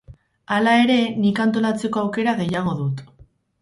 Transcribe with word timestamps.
Halere, 0.55 0.95
nik 1.25 1.43
antolatzeko 1.47 2.05
aukera 2.05 2.37
gehiago 2.43 2.79
dut. 2.85 3.09